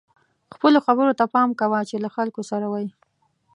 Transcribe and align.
خپلو 0.53 0.79
خبرو 0.85 1.17
ته 1.19 1.25
پام 1.33 1.49
کوه 1.59 1.79
چې 1.89 1.95
له 2.03 2.09
خلکو 2.15 2.41
سره 2.51 2.65
وئ. 2.69 2.87